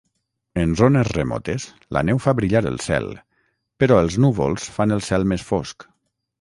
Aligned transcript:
En 0.61 0.71
zones 0.79 1.09
remotes 1.17 1.67
la 1.97 2.03
neu 2.09 2.23
fa 2.25 2.33
brillar 2.41 2.63
el 2.71 2.81
cel, 2.87 3.07
però 3.85 4.01
els 4.07 4.19
núvols 4.27 4.69
fan 4.79 4.99
el 4.99 5.09
cel 5.13 5.33
més 5.35 5.49
fosc. 5.55 5.91